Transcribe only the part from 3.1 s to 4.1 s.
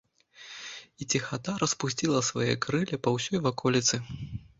ўсёй ваколіцы.